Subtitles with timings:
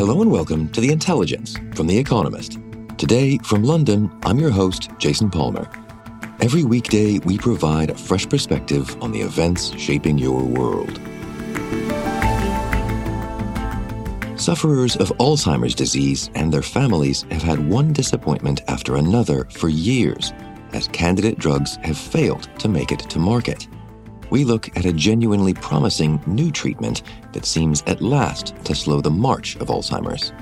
[0.00, 2.58] Hello and welcome to The Intelligence from The Economist.
[2.96, 5.70] Today, from London, I'm your host, Jason Palmer.
[6.40, 10.98] Every weekday, we provide a fresh perspective on the events shaping your world.
[14.40, 20.32] Sufferers of Alzheimer's disease and their families have had one disappointment after another for years,
[20.72, 23.68] as candidate drugs have failed to make it to market.
[24.30, 27.02] We look at a genuinely promising new treatment
[27.32, 30.32] that seems at last to slow the march of Alzheimer's.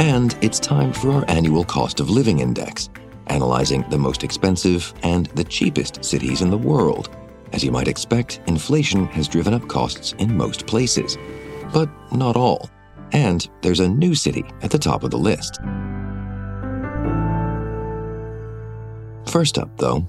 [0.00, 2.88] And it's time for our annual cost of living index,
[3.28, 7.16] analyzing the most expensive and the cheapest cities in the world.
[7.52, 11.16] As you might expect, inflation has driven up costs in most places,
[11.72, 12.68] but not all.
[13.12, 15.58] And there's a new city at the top of the list.
[19.30, 20.06] First up, though,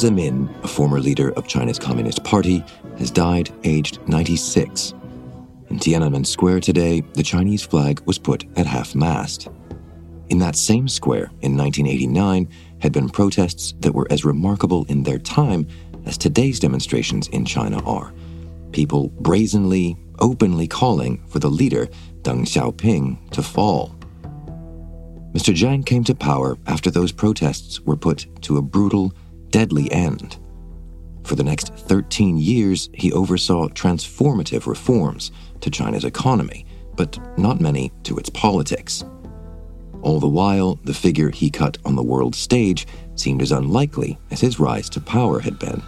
[0.00, 2.64] Zemin, a former leader of China's Communist Party,
[2.96, 4.94] has died aged 96.
[5.68, 9.48] In Tiananmen Square today, the Chinese flag was put at half mast.
[10.30, 15.18] In that same square, in 1989, had been protests that were as remarkable in their
[15.18, 15.68] time
[16.06, 18.14] as today's demonstrations in China are.
[18.72, 21.88] People brazenly, openly calling for the leader,
[22.22, 23.94] Deng Xiaoping, to fall.
[25.34, 25.54] Mr.
[25.54, 29.12] Jiang came to power after those protests were put to a brutal,
[29.50, 30.38] deadly end.
[31.24, 35.30] For the next 13 years, he oversaw transformative reforms
[35.60, 36.66] to China's economy,
[36.96, 39.04] but not many to its politics.
[40.02, 44.40] All the while, the figure he cut on the world stage seemed as unlikely as
[44.40, 45.82] his rise to power had been.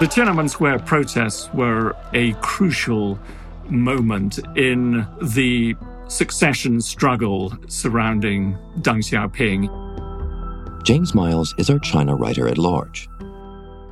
[0.00, 3.20] The Tiananmen Square protests were a crucial
[3.68, 5.76] moment in the
[6.08, 9.81] succession struggle surrounding Deng Xiaoping.
[10.82, 13.08] James Miles is our China writer at large.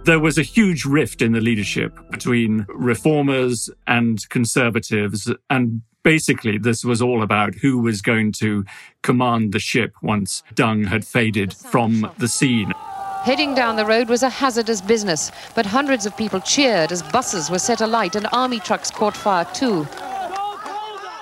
[0.04, 6.84] There was a huge rift in the leadership between reformers and conservatives, and basically this
[6.84, 8.64] was all about who was going to
[9.02, 12.72] command the ship once Deng had faded from the scene.
[13.22, 17.50] Heading down the road was a hazardous business, but hundreds of people cheered as buses
[17.50, 19.86] were set alight and army trucks caught fire too.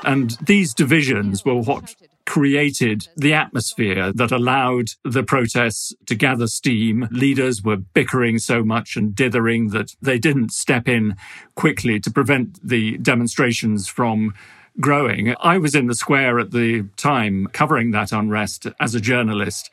[0.04, 1.94] And these divisions were what
[2.28, 7.08] created the atmosphere that allowed the protests to gather steam.
[7.10, 11.16] Leaders were bickering so much and dithering that they didn't step in
[11.54, 14.34] quickly to prevent the demonstrations from
[14.78, 15.34] growing.
[15.40, 19.70] I was in the square at the time covering that unrest as a journalist.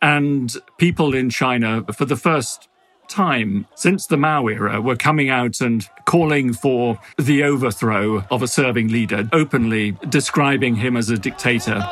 [0.00, 2.68] And people in China, for the first
[3.08, 8.48] time since the Mao era, were coming out and calling for the overthrow of a
[8.48, 11.82] serving leader, openly describing him as a dictator.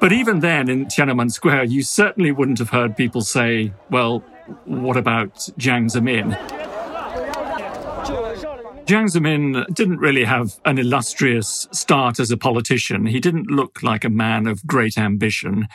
[0.00, 4.18] But even then, in Tiananmen Square, you certainly wouldn't have heard people say, well,
[4.64, 6.61] what about Jiang Zemin?
[8.84, 13.06] Jiang Zemin didn't really have an illustrious start as a politician.
[13.06, 15.68] He didn't look like a man of great ambition.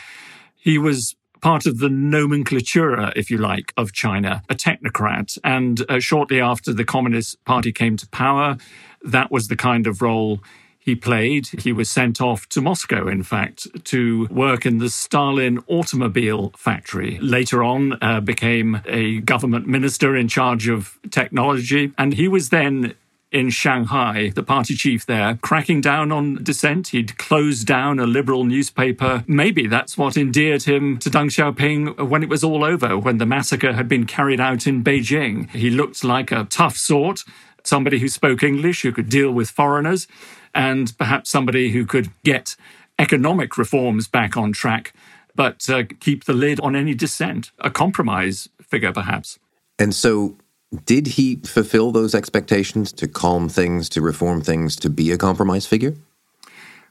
[0.55, 5.37] He was part of the nomenclatura, if you like, of China, a technocrat.
[5.43, 8.57] And uh, shortly after the Communist Party came to power,
[9.03, 10.41] that was the kind of role
[10.87, 11.47] he played.
[11.47, 17.19] He was sent off to Moscow, in fact, to work in the Stalin automobile factory.
[17.19, 21.91] Later on, uh, became a government minister in charge of technology.
[21.97, 22.93] And he was then
[23.33, 26.87] in Shanghai, the party chief there, cracking down on dissent.
[26.87, 29.25] He'd closed down a liberal newspaper.
[29.27, 33.25] Maybe that's what endeared him to Deng Xiaoping when it was all over, when the
[33.25, 35.49] massacre had been carried out in Beijing.
[35.49, 37.25] He looked like a tough sort,
[37.67, 40.07] somebody who spoke English, who could deal with foreigners,
[40.53, 42.55] and perhaps somebody who could get
[42.99, 44.93] economic reforms back on track,
[45.35, 47.51] but uh, keep the lid on any dissent.
[47.59, 49.37] A compromise figure, perhaps.
[49.77, 50.37] And so
[50.85, 55.65] did he fulfill those expectations to calm things, to reform things, to be a compromise
[55.65, 55.95] figure?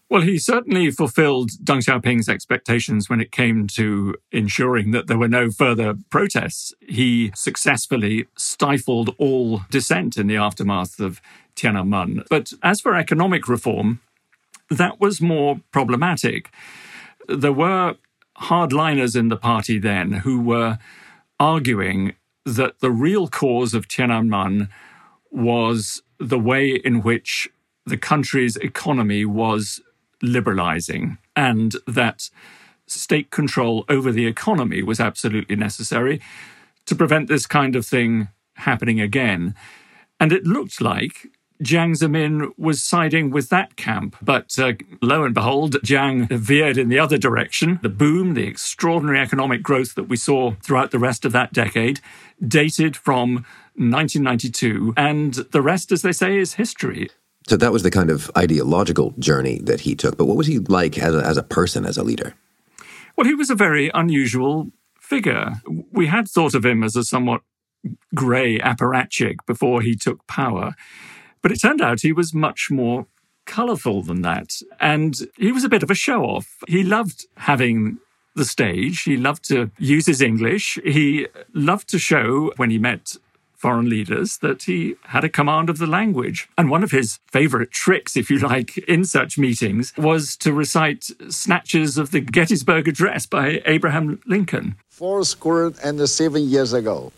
[0.09, 5.27] Well, he certainly fulfilled Deng Xiaoping's expectations when it came to ensuring that there were
[5.27, 6.73] no further protests.
[6.81, 11.21] He successfully stifled all dissent in the aftermath of
[11.57, 12.25] Tiananmen.
[12.31, 14.01] But as for economic reform,
[14.71, 16.51] that was more problematic.
[17.29, 17.97] There were
[18.43, 20.79] hardliners in the party then who were
[21.41, 22.15] arguing
[22.45, 24.69] that the real cause of Tiananmen
[25.33, 27.49] was the way in which
[27.85, 29.81] the country's economy was
[30.23, 32.31] liberalizing and that
[32.87, 36.21] state control over the economy was absolutely necessary
[36.87, 39.55] to prevent this kind of thing happening again.
[40.21, 41.29] And it looked like
[41.63, 44.17] Jiang Zemin was siding with that camp.
[44.23, 47.79] But uh, lo and behold, Jiang veered in the other direction.
[47.83, 52.01] The boom, the extraordinary economic growth that we saw throughout the rest of that decade,
[52.47, 54.95] dated from 1992.
[54.97, 57.11] And the rest, as they say, is history.
[57.49, 60.17] So that was the kind of ideological journey that he took.
[60.17, 62.35] But what was he like as a, as a person, as a leader?
[63.17, 65.63] Well, he was a very unusual figure.
[65.93, 67.43] We had thought of him as a somewhat
[68.15, 70.75] grey apparatchik before he took power.
[71.41, 73.07] But it turned out he was much more
[73.47, 74.55] colourful than that.
[74.81, 76.57] And he was a bit of a show off.
[76.67, 77.99] He loved having
[78.35, 79.03] the stage.
[79.03, 80.79] He loved to use his English.
[80.85, 83.17] He loved to show when he met
[83.57, 86.49] foreign leaders that he had a command of the language.
[86.57, 91.11] And one of his favorite tricks, if you like, in such meetings was to recite
[91.29, 94.77] snatches of the Gettysburg Address by Abraham Lincoln.
[94.89, 97.13] Four score and seven years ago,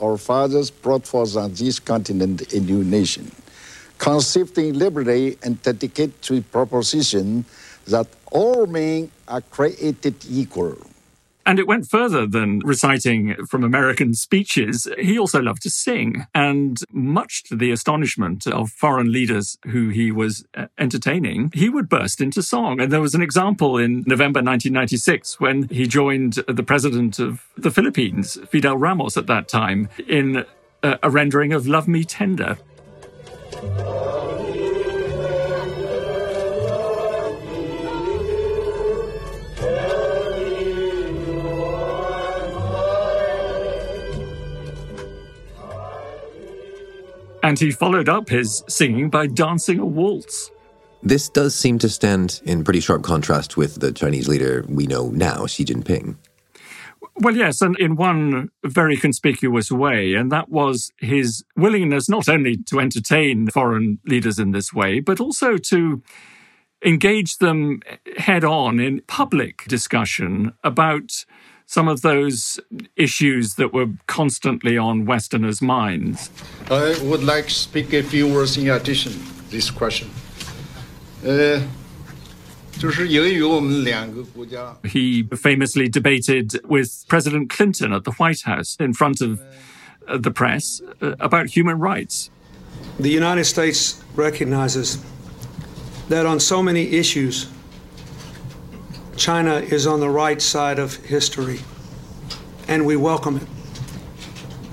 [0.00, 3.30] our fathers brought forth on this continent a new nation
[4.02, 7.44] conceiving liberty and dedicated to the proposition
[7.86, 10.76] that all men are created equal.
[11.44, 14.86] And it went further than reciting from American speeches.
[14.98, 16.26] He also loved to sing.
[16.34, 21.88] And much to the astonishment of foreign leaders who he was uh, entertaining, he would
[21.88, 22.80] burst into song.
[22.80, 27.70] And there was an example in November 1996 when he joined the president of the
[27.70, 30.44] Philippines, Fidel Ramos at that time, in
[30.82, 32.58] a rendering of Love Me Tender.
[47.42, 50.50] And he followed up his singing by dancing a waltz.
[51.02, 55.10] This does seem to stand in pretty sharp contrast with the Chinese leader we know
[55.10, 56.16] now, Xi Jinping.
[57.16, 62.56] Well, yes, and in one very conspicuous way, and that was his willingness not only
[62.68, 66.02] to entertain foreign leaders in this way, but also to
[66.84, 67.80] engage them
[68.16, 71.24] head on in public discussion about
[71.72, 72.60] some of those
[72.96, 76.30] issues that were constantly on Westerners' minds.
[76.70, 80.10] I would like to speak a few words in addition to this question.
[81.26, 81.60] Uh,
[84.84, 89.40] he famously debated with President Clinton at the White House in front of
[90.06, 92.30] uh, the press uh, about human rights.
[93.00, 95.02] The United States recognizes
[96.10, 97.46] that on so many issues,
[99.22, 101.60] China is on the right side of history,
[102.66, 103.46] and we welcome it.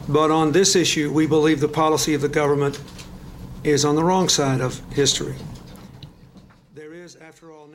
[0.07, 2.81] But on this issue, we believe the policy of the government
[3.63, 5.35] is on the wrong side of history.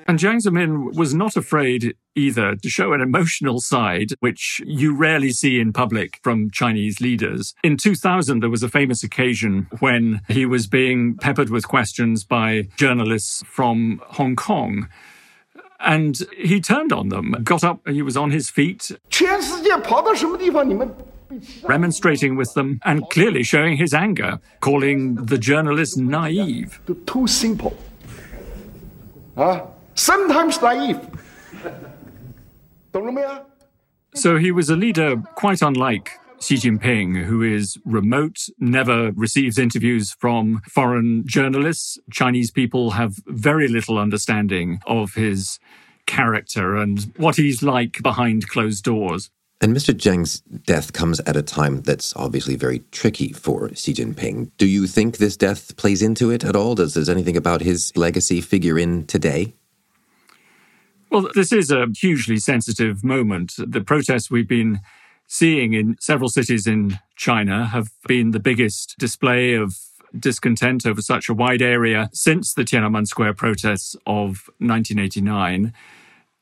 [0.09, 5.31] And Jiang Zemin was not afraid either to show an emotional side, which you rarely
[5.31, 7.55] see in public from Chinese leaders.
[7.63, 12.67] In 2000, there was a famous occasion when he was being peppered with questions by
[12.77, 14.89] journalists from Hong Kong.
[15.81, 18.91] And he turned on them, got up, he was on his feet,
[21.65, 26.81] remonstrating with them, and clearly showing his anger, calling the journalists naive.
[27.07, 27.77] Too simple.
[29.37, 29.67] Huh?
[29.95, 31.01] sometimes naive.
[34.15, 36.11] So he was a leader quite unlike
[36.41, 41.99] Xi Jinping, who is remote, never receives interviews from foreign journalists.
[42.11, 45.59] Chinese people have very little understanding of his
[46.07, 49.31] character and what he's like behind closed doors.
[49.61, 49.95] And Mr.
[49.95, 54.51] Jiang's death comes at a time that's obviously very tricky for Xi Jinping.
[54.59, 56.75] Do you think this death plays into it at all?
[56.75, 59.55] Does, does anything about his legacy figure in today?
[61.11, 63.55] Well, this is a hugely sensitive moment.
[63.57, 64.81] The protests we've been
[65.27, 69.79] seeing in several cities in China have been the biggest display of
[70.19, 75.73] discontent over such a wide area since the Tiananmen Square protests of 1989.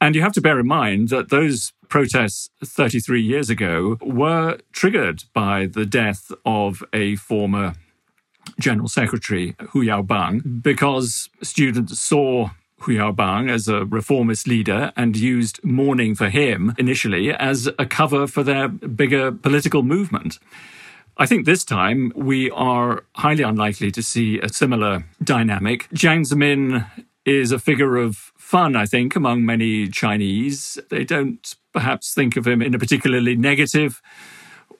[0.00, 5.24] And you have to bear in mind that those protests 33 years ago were triggered
[5.32, 7.74] by the death of a former
[8.58, 12.50] General Secretary, Hu Yaobang, because students saw
[12.82, 18.26] Hu Yaobang as a reformist leader and used mourning for him initially as a cover
[18.26, 20.38] for their bigger political movement.
[21.16, 25.88] I think this time we are highly unlikely to see a similar dynamic.
[25.90, 26.86] Jiang Zemin
[27.24, 30.78] is a figure of fun, I think, among many Chinese.
[30.90, 34.02] They don't perhaps think of him in a particularly negative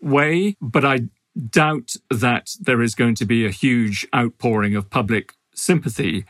[0.00, 1.08] way, but I
[1.48, 6.24] doubt that there is going to be a huge outpouring of public sympathy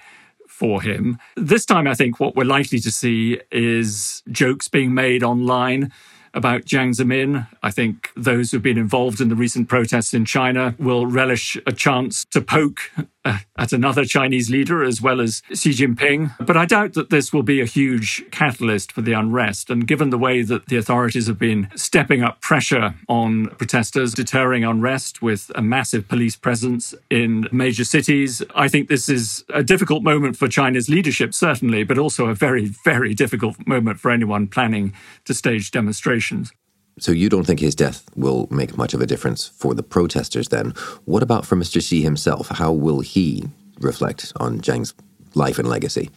[0.52, 1.18] for him.
[1.36, 5.90] This time, I think what we're likely to see is jokes being made online
[6.34, 7.46] about Jiang Zemin.
[7.62, 11.72] I think those who've been involved in the recent protests in China will relish a
[11.72, 12.90] chance to poke
[13.24, 16.34] uh, at another Chinese leader as well as Xi Jinping.
[16.44, 19.70] But I doubt that this will be a huge catalyst for the unrest.
[19.70, 24.64] And given the way that the authorities have been stepping up pressure on protesters, deterring
[24.64, 30.02] unrest with a massive police presence in major cities, I think this is a difficult
[30.02, 34.92] moment for China's leadership, certainly, but also a very, very difficult moment for anyone planning
[35.24, 36.52] to stage demonstrations.
[36.98, 40.48] So you don't think his death will make much of a difference for the protesters
[40.48, 40.70] then?
[41.04, 41.82] What about for Mr.
[41.82, 42.48] Xi himself?
[42.48, 43.44] How will he
[43.80, 44.94] reflect on Jiang's
[45.34, 46.10] life and legacy?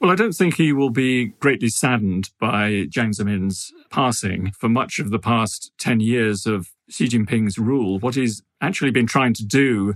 [0.00, 4.50] Well, I don't think he will be greatly saddened by Jiang Zemin's passing.
[4.58, 9.06] For much of the past 10 years of Xi Jinping's rule, what he's actually been
[9.06, 9.94] trying to do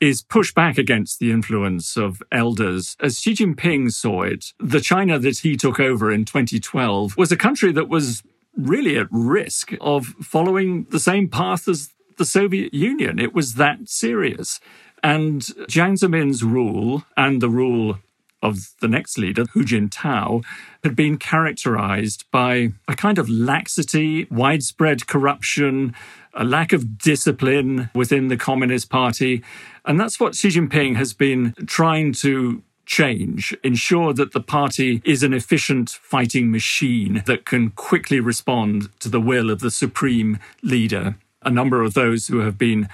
[0.00, 2.96] is push back against the influence of elders.
[3.00, 7.36] As Xi Jinping saw it, the China that he took over in 2012 was a
[7.36, 8.22] country that was
[8.56, 13.18] really at risk of following the same path as the Soviet Union.
[13.18, 14.60] It was that serious.
[15.02, 17.98] And Jiang Zemin's rule and the rule
[18.42, 20.44] of the next leader, Hu Jintao,
[20.84, 25.94] had been characterized by a kind of laxity, widespread corruption,
[26.34, 29.42] a lack of discipline within the Communist Party.
[29.84, 35.22] And that's what Xi Jinping has been trying to change, ensure that the party is
[35.22, 41.16] an efficient fighting machine that can quickly respond to the will of the supreme leader.
[41.42, 42.88] A number of those who have been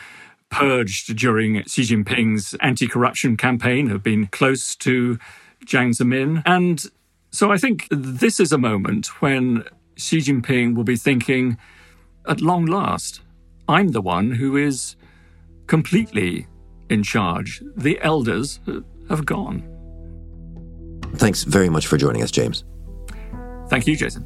[0.48, 5.18] purged during Xi Jinping's anti corruption campaign have been close to
[5.64, 6.42] Jiang Zemin.
[6.44, 6.84] And
[7.30, 9.64] so I think this is a moment when
[9.96, 11.56] Xi Jinping will be thinking,
[12.26, 13.20] at long last,
[13.68, 14.96] I'm the one who is
[15.66, 16.46] completely
[16.88, 17.62] in charge.
[17.76, 18.60] The elders
[19.08, 19.71] have gone.
[21.14, 22.64] Thanks very much for joining us, James.
[23.68, 24.24] Thank you, Jason.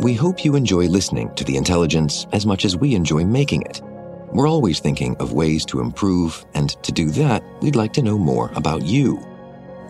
[0.00, 3.80] We hope you enjoy listening to The Intelligence as much as we enjoy making it.
[4.32, 8.18] We're always thinking of ways to improve, and to do that, we'd like to know
[8.18, 9.33] more about you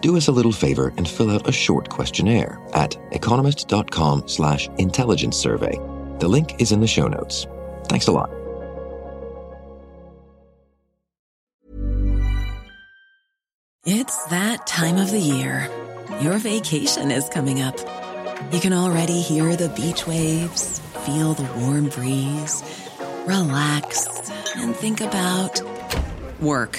[0.04, 5.34] do us a little favor and fill out a short questionnaire at economist.com slash intelligence
[5.34, 5.80] survey.
[6.18, 7.46] The link is in the show notes.
[7.88, 8.28] Thanks a lot.
[13.86, 15.70] It's that time of the year.
[16.20, 17.78] Your vacation is coming up.
[18.52, 22.62] You can already hear the beach waves, feel the warm breeze,
[23.26, 24.06] relax,
[24.56, 25.62] and think about
[26.40, 26.78] work.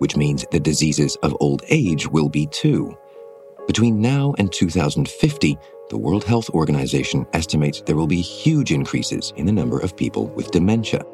[0.00, 2.96] which means the diseases of old age will be too.
[3.66, 5.58] Between now and 2050,
[5.90, 10.28] the World Health Organization estimates there will be huge increases in the number of people
[10.28, 11.04] with dementia.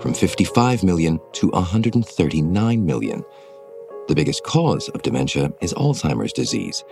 [0.00, 3.24] From 55 million to 139 million.
[4.08, 6.84] The biggest cause of dementia is Alzheimer's disease,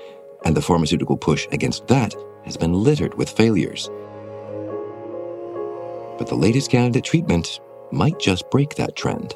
[0.45, 3.91] and the pharmaceutical push against that has been littered with failures.
[6.17, 9.35] But the latest candidate treatment might just break that trend.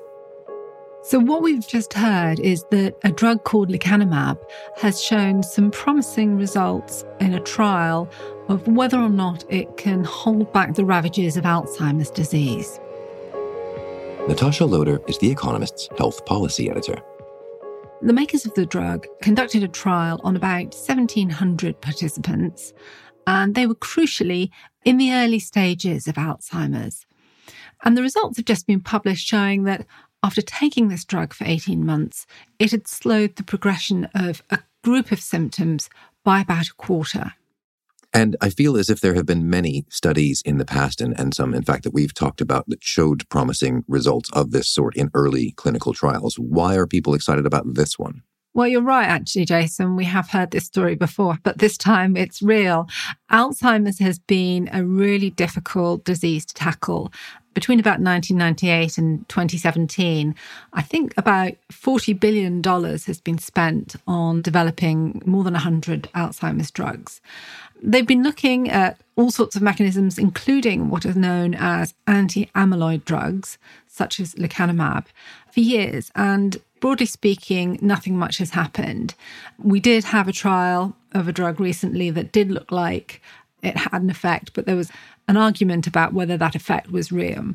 [1.09, 4.37] So, what we've just heard is that a drug called lecanemab
[4.77, 8.11] has shown some promising results in a trial
[8.49, 12.79] of whether or not it can hold back the ravages of Alzheimer's disease.
[14.29, 17.01] Natasha Loder is The Economist's health policy editor.
[18.03, 22.75] The makers of the drug conducted a trial on about 1,700 participants,
[23.27, 24.51] and they were crucially
[24.85, 27.07] in the early stages of Alzheimer's.
[27.83, 29.87] And the results have just been published showing that
[30.23, 32.27] after taking this drug for 18 months,
[32.59, 35.89] it had slowed the progression of a group of symptoms
[36.25, 37.35] by about a quarter.
[38.13, 41.35] And I feel as if there have been many studies in the past, and, and
[41.35, 45.11] some, in fact, that we've talked about that showed promising results of this sort in
[45.13, 46.39] early clinical trials.
[46.39, 48.23] Why are people excited about this one?
[48.55, 49.95] Well, you're right, actually, Jason.
[49.95, 52.89] We have heard this story before, but this time it's real.
[53.31, 57.13] Alzheimer's has been a really difficult disease to tackle.
[57.55, 60.35] Between about 1998 and 2017,
[60.73, 67.21] I think about $40 billion has been spent on developing more than 100 Alzheimer's drugs.
[67.83, 73.05] They've been looking at all sorts of mechanisms, including what is known as anti amyloid
[73.05, 75.07] drugs, such as lecanemab,
[75.51, 76.11] for years.
[76.15, 79.15] And broadly speaking, nothing much has happened.
[79.59, 83.23] We did have a trial of a drug recently that did look like
[83.63, 84.91] it had an effect, but there was
[85.27, 87.55] an argument about whether that effect was real.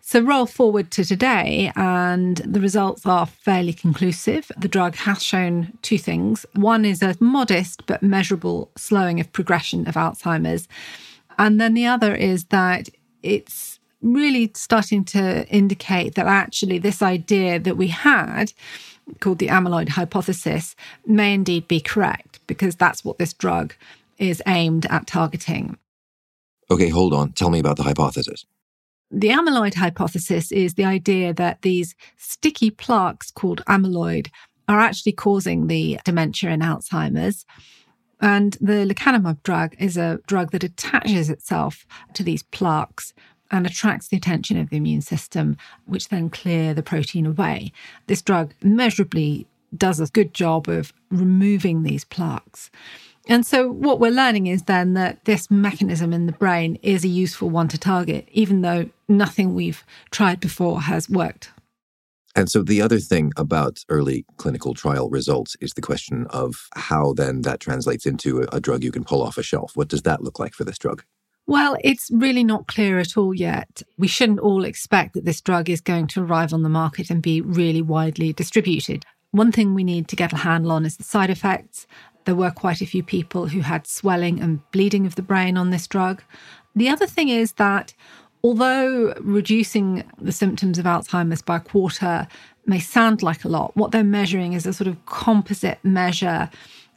[0.00, 4.52] So, roll forward to today, and the results are fairly conclusive.
[4.56, 6.44] The drug has shown two things.
[6.54, 10.68] One is a modest but measurable slowing of progression of Alzheimer's.
[11.38, 12.90] And then the other is that
[13.22, 13.73] it's
[14.04, 18.52] really starting to indicate that actually this idea that we had
[19.20, 23.74] called the amyloid hypothesis may indeed be correct because that's what this drug
[24.18, 25.76] is aimed at targeting.
[26.70, 27.32] Okay, hold on.
[27.32, 28.46] Tell me about the hypothesis.
[29.10, 34.28] The amyloid hypothesis is the idea that these sticky plaques called amyloid
[34.68, 37.44] are actually causing the dementia in Alzheimer's.
[38.20, 43.12] And the lecanemab drug is a drug that attaches itself to these plaques
[43.50, 47.72] and attracts the attention of the immune system, which then clear the protein away.
[48.06, 49.46] This drug measurably
[49.76, 52.70] does a good job of removing these plaques.
[53.26, 57.08] And so, what we're learning is then that this mechanism in the brain is a
[57.08, 61.50] useful one to target, even though nothing we've tried before has worked.
[62.36, 67.14] And so, the other thing about early clinical trial results is the question of how
[67.14, 69.72] then that translates into a, drug you can pull off a shelf.
[69.74, 71.04] What does that look like for this drug?
[71.46, 73.82] Well, it's really not clear at all yet.
[73.98, 77.22] We shouldn't all expect that this drug is going to arrive on the market and
[77.22, 79.04] be really widely distributed.
[79.30, 81.86] One thing we need to get a handle on is the side effects.
[82.24, 85.68] There were quite a few people who had swelling and bleeding of the brain on
[85.68, 86.22] this drug.
[86.74, 87.92] The other thing is that
[88.42, 92.26] although reducing the symptoms of Alzheimer's by a quarter
[92.64, 96.48] may sound like a lot, what they're measuring is a sort of composite measure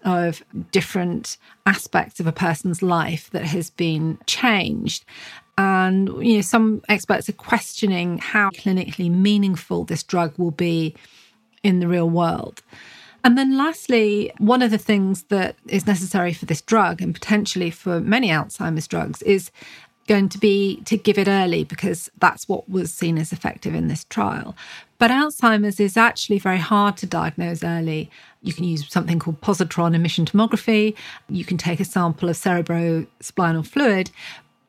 [0.08, 0.42] of
[0.72, 5.06] different aspects of a person's life that has been changed.
[5.58, 10.96] And, you know, some experts are questioning how clinically meaningful this drug will be
[11.62, 12.64] in the real world.
[13.24, 17.72] And then, lastly, one of the things that is necessary for this drug and potentially
[17.72, 19.52] for many Alzheimer's drugs is
[20.08, 23.88] going to be to give it early because that's what was seen as effective in
[23.88, 24.56] this trial.
[24.98, 28.10] But Alzheimer's is actually very hard to diagnose early.
[28.42, 30.96] You can use something called positron emission tomography.
[31.30, 34.10] You can take a sample of cerebrospinal fluid,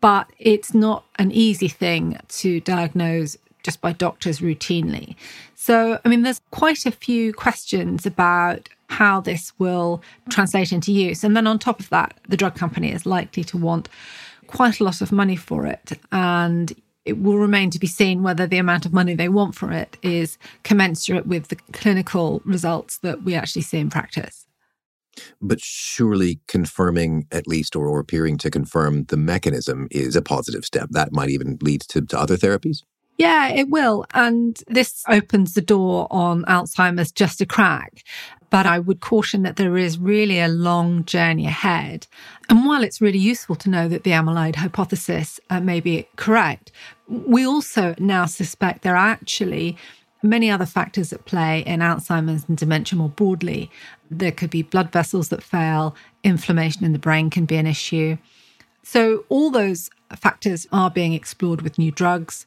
[0.01, 5.17] but it's not an easy thing to diagnose just by doctors routinely.
[5.55, 11.25] So, I mean, there's quite a few questions about how this will translate into use.
[11.25, 13.89] And then on top of that, the drug company is likely to want
[14.49, 15.93] quite a lot of money for it.
[16.11, 19.73] And it will remain to be seen whether the amount of money they want for
[19.73, 24.47] it is commensurate with the clinical results that we actually see in practice.
[25.41, 30.65] But surely confirming, at least, or, or appearing to confirm the mechanism is a positive
[30.65, 30.89] step.
[30.91, 32.83] That might even lead to, to other therapies?
[33.19, 34.07] Yeah, it will.
[34.15, 38.05] And this opens the door on Alzheimer's just a crack.
[38.51, 42.07] But I would caution that there is really a long journey ahead.
[42.49, 46.71] And while it's really useful to know that the amyloid hypothesis uh, may be correct,
[47.09, 49.77] we also now suspect there are actually
[50.23, 53.71] many other factors at play in Alzheimer's and dementia more broadly.
[54.11, 58.17] There could be blood vessels that fail, inflammation in the brain can be an issue.
[58.83, 62.47] So, all those factors are being explored with new drugs.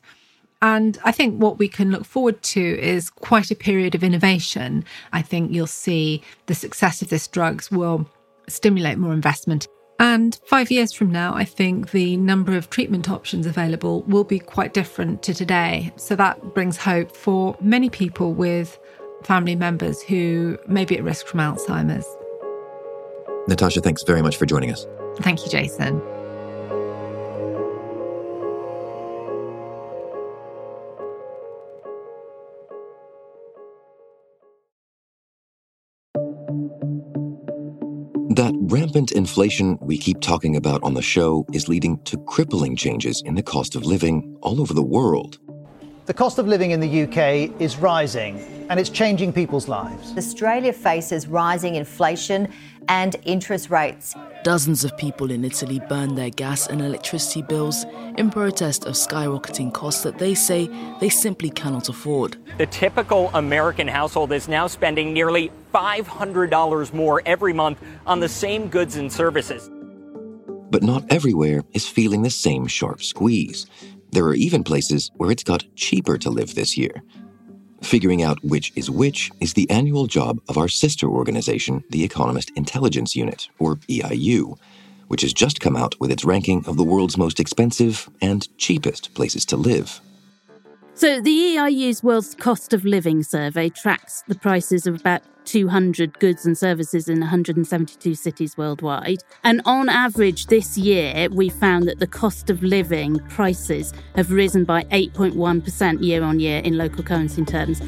[0.62, 4.84] And I think what we can look forward to is quite a period of innovation.
[5.12, 8.08] I think you'll see the success of this drugs will
[8.48, 9.68] stimulate more investment.
[10.00, 14.40] And five years from now, I think the number of treatment options available will be
[14.40, 15.92] quite different to today.
[15.96, 18.80] So that brings hope for many people with
[19.24, 22.06] family members who may be at risk from Alzheimer's.
[23.48, 24.86] Natasha, thanks very much for joining us.
[25.20, 26.02] Thank you, Jason.
[38.72, 43.36] Rampant inflation we keep talking about on the show is leading to crippling changes in
[43.36, 45.40] the cost of living all over the world.
[46.06, 50.14] The cost of living in the UK is rising and it's changing people's lives.
[50.18, 52.48] Australia faces rising inflation
[52.88, 54.16] and interest rates.
[54.44, 57.86] Dozens of people in Italy burned their gas and electricity bills
[58.18, 60.68] in protest of skyrocketing costs that they say
[61.00, 62.38] they simply cannot afford.
[62.58, 68.68] The typical American household is now spending nearly $500 more every month on the same
[68.68, 69.70] goods and services.
[70.72, 73.68] But not everywhere is feeling the same sharp squeeze.
[74.12, 77.04] There are even places where it's got cheaper to live this year.
[77.82, 82.52] Figuring out which is which is the annual job of our sister organization, the Economist
[82.56, 84.58] Intelligence Unit, or EIU,
[85.08, 89.14] which has just come out with its ranking of the world's most expensive and cheapest
[89.14, 90.00] places to live.
[90.94, 96.46] So, the EIU's World's Cost of Living Survey tracks the prices of about 200 goods
[96.46, 99.20] and services in 172 cities worldwide.
[99.44, 104.64] And on average, this year, we found that the cost of living prices have risen
[104.64, 107.82] by 8.1% year on year in local currency terms.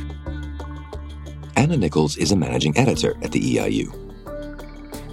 [1.55, 4.02] Anna Nichols is a managing editor at the EIU.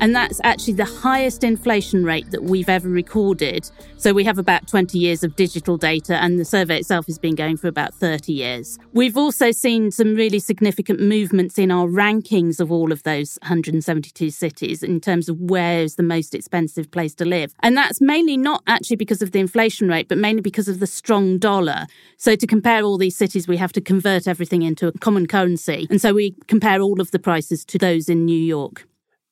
[0.00, 3.70] And that's actually the highest inflation rate that we've ever recorded.
[3.98, 7.34] So we have about 20 years of digital data, and the survey itself has been
[7.34, 8.78] going for about 30 years.
[8.94, 14.30] We've also seen some really significant movements in our rankings of all of those 172
[14.30, 17.54] cities in terms of where is the most expensive place to live.
[17.60, 20.86] And that's mainly not actually because of the inflation rate, but mainly because of the
[20.86, 21.86] strong dollar.
[22.16, 25.86] So to compare all these cities, we have to convert everything into a common currency.
[25.90, 28.86] And so we compare all of the prices to those in New York.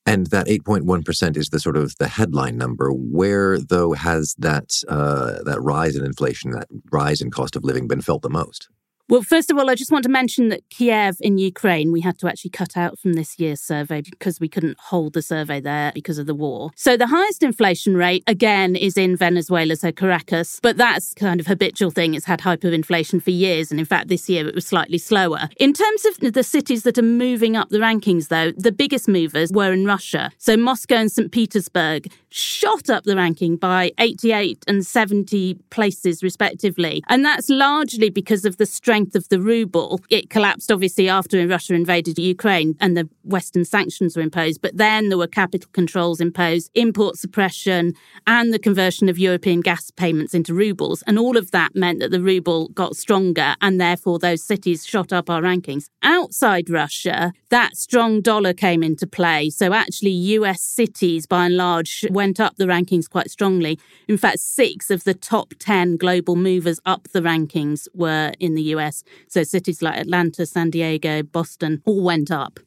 [0.09, 2.90] And that 8.1% is the sort of the headline number.
[2.90, 7.87] Where, though, has that uh, that rise in inflation, that rise in cost of living
[7.87, 8.71] been felt the most?
[9.11, 12.18] Well, first of all, I just want to mention that Kiev in Ukraine, we had
[12.18, 15.92] to actually cut out from this year's survey because we couldn't hold the survey there
[15.94, 16.73] because of the war.
[16.77, 21.47] So the highest inflation rate, again, is in Venezuela, so Caracas, but that's kind of
[21.47, 22.12] habitual thing.
[22.12, 23.71] It's had hyperinflation for years.
[23.71, 25.49] And in fact, this year it was slightly slower.
[25.59, 29.51] In terms of the cities that are moving up the rankings, though, the biggest movers
[29.51, 30.31] were in Russia.
[30.37, 31.33] So Moscow and St.
[31.33, 37.03] Petersburg shot up the ranking by 88 and 70 places, respectively.
[37.09, 40.00] And that's largely because of the strength strength of the ruble.
[40.11, 45.08] It collapsed obviously after Russia invaded Ukraine and the Western sanctions were imposed, but then
[45.08, 47.94] there were capital controls imposed, import suppression,
[48.26, 51.04] and the conversion of European gas payments into rubles.
[51.06, 55.12] And all of that meant that the ruble got stronger and therefore those cities shot
[55.12, 55.84] up our rankings.
[56.02, 59.50] Outside Russia, that strong dollar came into play.
[59.50, 63.78] So actually, US cities by and large went up the rankings quite strongly.
[64.08, 68.62] In fact, six of the top 10 global movers up the rankings were in the
[68.74, 68.88] US.
[68.88, 69.05] US.
[69.29, 72.61] So cities like Atlanta, San Diego, Boston all went up.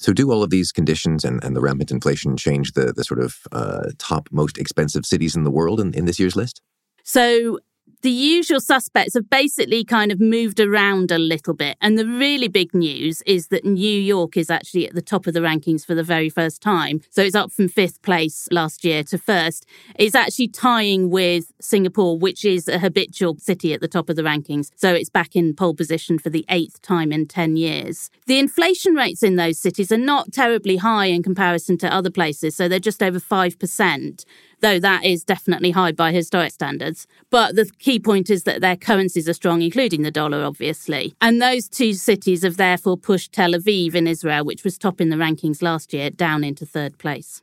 [0.00, 3.18] So, do all of these conditions and, and the rampant inflation change the, the sort
[3.18, 6.62] of uh, top most expensive cities in the world in, in this year's list?
[7.02, 7.58] So,
[8.02, 11.76] the usual suspects have basically kind of moved around a little bit.
[11.80, 15.34] And the really big news is that New York is actually at the top of
[15.34, 17.00] the rankings for the very first time.
[17.10, 19.66] So it's up from fifth place last year to first.
[19.96, 24.22] It's actually tying with Singapore, which is a habitual city at the top of the
[24.22, 24.70] rankings.
[24.76, 28.10] So it's back in pole position for the eighth time in 10 years.
[28.26, 32.54] The inflation rates in those cities are not terribly high in comparison to other places.
[32.54, 34.24] So they're just over 5%
[34.60, 37.06] though that is definitely high by historic standards.
[37.30, 41.14] But the key point is that their currencies are strong, including the dollar, obviously.
[41.20, 45.08] And those two cities have therefore pushed Tel Aviv in Israel, which was top in
[45.08, 47.42] the rankings last year, down into third place.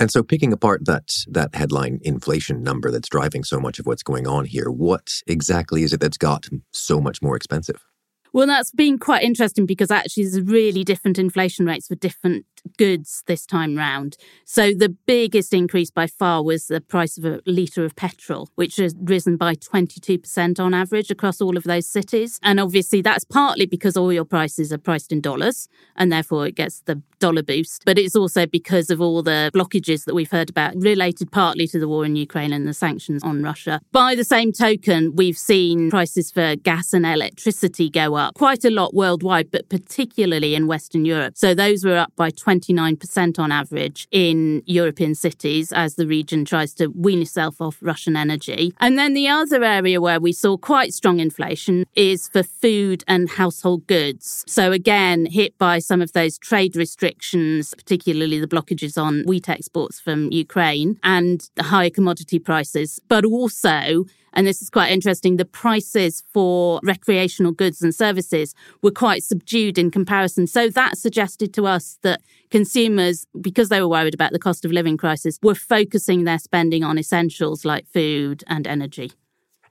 [0.00, 4.04] And so, picking apart that that headline inflation number that's driving so much of what's
[4.04, 7.84] going on here, what exactly is it that's got so much more expensive?
[8.32, 13.22] Well, that's been quite interesting because actually there's really different inflation rates for different goods
[13.26, 14.16] this time round.
[14.44, 18.76] So the biggest increase by far was the price of a litre of petrol, which
[18.76, 22.38] has risen by 22% on average across all of those cities.
[22.42, 26.80] And obviously that's partly because oil prices are priced in dollars and therefore it gets
[26.80, 27.82] the dollar boost.
[27.84, 31.78] But it's also because of all the blockages that we've heard about related partly to
[31.78, 33.80] the war in Ukraine and the sanctions on Russia.
[33.92, 38.70] By the same token, we've seen prices for gas and electricity go up quite a
[38.70, 41.36] lot worldwide, but particularly in Western Europe.
[41.36, 46.74] So those were up by 29% on average in European cities as the region tries
[46.74, 48.72] to wean itself off Russian energy.
[48.78, 53.28] And then the other area where we saw quite strong inflation is for food and
[53.30, 54.44] household goods.
[54.46, 60.00] So again, hit by some of those trade restrictions, particularly the blockages on wheat exports
[60.00, 65.44] from Ukraine and the higher commodity prices, but also and this is quite interesting, the
[65.44, 70.46] prices for recreational goods and services were quite subdued in comparison.
[70.46, 74.72] So that suggested to us that consumers, because they were worried about the cost of
[74.72, 79.12] living crisis, were focusing their spending on essentials like food and energy.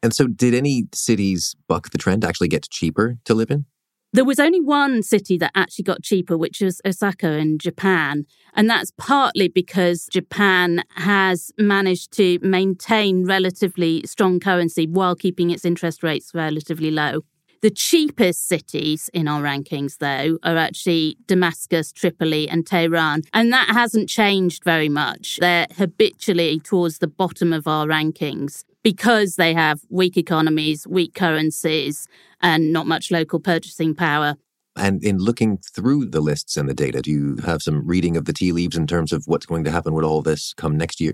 [0.03, 3.65] And so, did any cities buck the trend, actually get cheaper to live in?
[4.13, 8.25] There was only one city that actually got cheaper, which was Osaka in Japan.
[8.53, 15.65] And that's partly because Japan has managed to maintain relatively strong currency while keeping its
[15.65, 17.21] interest rates relatively low.
[17.61, 23.23] The cheapest cities in our rankings, though, are actually Damascus, Tripoli, and Tehran.
[23.33, 25.37] And that hasn't changed very much.
[25.39, 32.07] They're habitually towards the bottom of our rankings because they have weak economies, weak currencies,
[32.41, 34.35] and not much local purchasing power.
[34.75, 38.25] And in looking through the lists and the data, do you have some reading of
[38.25, 41.01] the tea leaves in terms of what's going to happen with all this come next
[41.01, 41.13] year?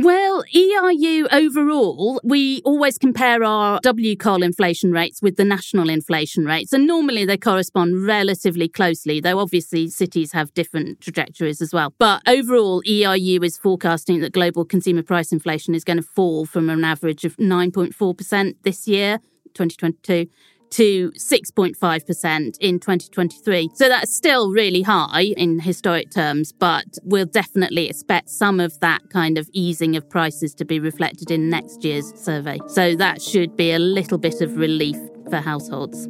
[0.00, 6.72] Well, EIU overall, we always compare our WCOL inflation rates with the national inflation rates,
[6.72, 11.94] and normally they correspond relatively closely, though obviously cities have different trajectories as well.
[11.98, 16.70] But overall, EIU is forecasting that global consumer price inflation is going to fall from
[16.70, 19.18] an average of 9.4% this year,
[19.54, 20.28] 2022,
[20.70, 23.70] to 6.5% in 2023.
[23.74, 29.10] So that's still really high in historic terms, but we'll definitely expect some of that
[29.10, 32.58] kind of easing of prices to be reflected in next year's survey.
[32.68, 34.96] So that should be a little bit of relief
[35.30, 36.08] for households.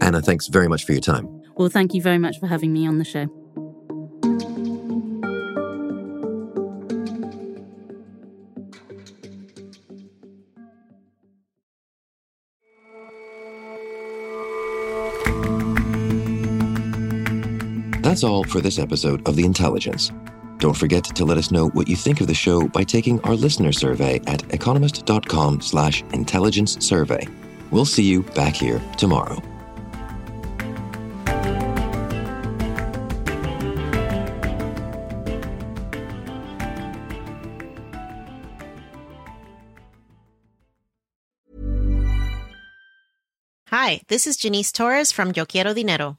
[0.00, 1.42] Anna, thanks very much for your time.
[1.56, 3.26] Well, thank you very much for having me on the show.
[18.18, 20.10] That's all for this episode of The Intelligence.
[20.56, 23.36] Don't forget to let us know what you think of the show by taking our
[23.36, 27.28] listener survey at economist.com slash intelligence survey.
[27.70, 29.40] We'll see you back here tomorrow.
[43.68, 46.18] Hi, this is Janice Torres from Yo Quiero Dinero.